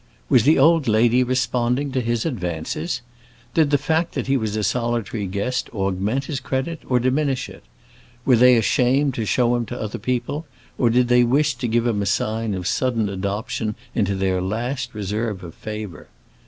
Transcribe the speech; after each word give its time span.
Was 0.29 0.45
the 0.45 0.57
old 0.57 0.87
lady 0.87 1.23
responding 1.23 1.91
to 1.91 2.01
his 2.01 2.25
advances? 2.25 3.03
Did 3.53 3.69
the 3.69 3.77
fact 3.77 4.15
that 4.15 4.25
he 4.25 4.35
was 4.35 4.55
a 4.55 4.63
solitary 4.63 5.27
guest 5.27 5.69
augment 5.75 6.25
his 6.25 6.39
credit 6.39 6.79
or 6.89 6.99
diminish 6.99 7.47
it? 7.47 7.61
Were 8.25 8.35
they 8.35 8.55
ashamed 8.57 9.13
to 9.13 9.27
show 9.27 9.55
him 9.55 9.67
to 9.67 9.79
other 9.79 9.99
people, 9.99 10.47
or 10.75 10.89
did 10.89 11.07
they 11.07 11.23
wish 11.23 11.53
to 11.53 11.67
give 11.67 11.85
him 11.85 12.01
a 12.01 12.07
sign 12.07 12.55
of 12.55 12.65
sudden 12.65 13.09
adoption 13.09 13.75
into 13.93 14.15
their 14.15 14.41
last 14.41 14.95
reserve 14.95 15.43
of 15.43 15.53
favor? 15.53 16.07